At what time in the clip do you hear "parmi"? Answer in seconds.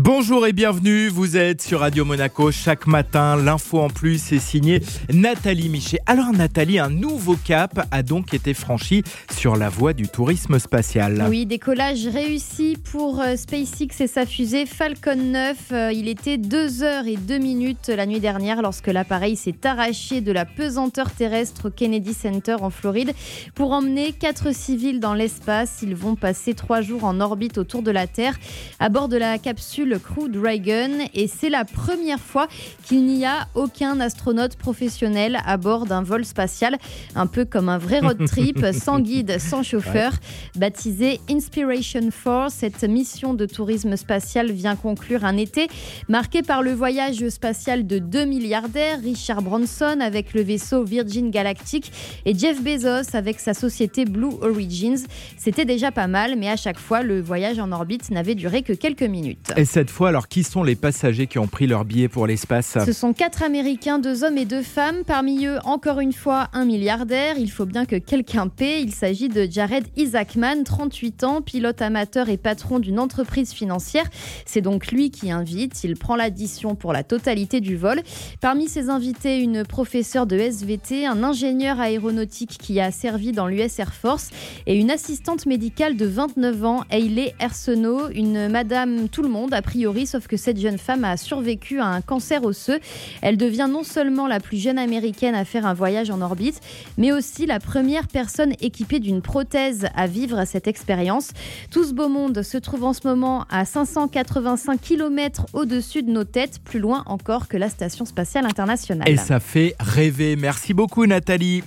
65.06-65.46, 78.40-78.66